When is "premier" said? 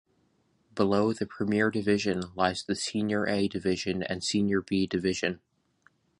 1.27-1.69